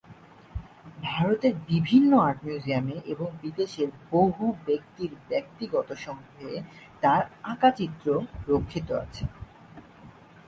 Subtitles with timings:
[1.03, 6.57] ভারতের বিভিন্ন আর্ট মিউজিয়ামে এবং বিদেশের বহু ব্যক্তির ব্যক্তিগত সংগ্রহে
[7.03, 8.07] তার আঁকা চিত্র
[8.47, 9.23] রক্ষিত আছে।